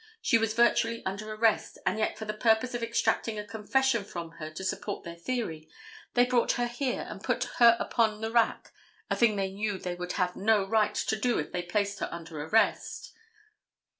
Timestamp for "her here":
6.53-7.05